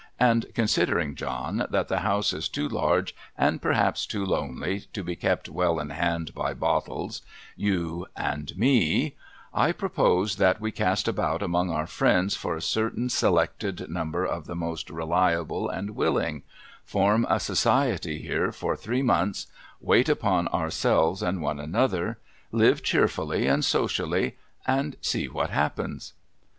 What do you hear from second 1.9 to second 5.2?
house is too large, and perhaps too lonely, to be